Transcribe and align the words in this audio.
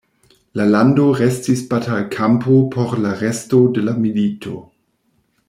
La 0.59 0.63
lando 0.75 1.03
restis 1.19 1.61
batalkampo 1.73 2.57
por 2.77 2.97
la 3.05 3.13
resto 3.21 3.61
de 3.77 3.85
la 3.91 3.95
milito. 4.07 4.57